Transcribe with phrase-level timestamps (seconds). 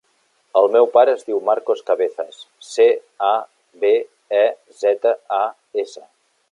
[0.61, 2.39] El meu pare es diu Marcos Cabezas:
[2.71, 2.89] ce,
[3.29, 3.33] a,
[3.85, 3.95] be,
[4.43, 4.45] e,
[4.83, 5.45] zeta, a,
[5.85, 6.09] essa.